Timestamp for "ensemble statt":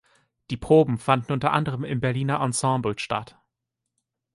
2.41-3.37